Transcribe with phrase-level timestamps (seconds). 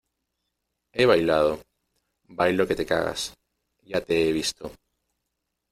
[0.93, 1.59] he bailado.
[2.23, 3.35] bailo que te cagas.
[3.83, 4.71] ya te he visto.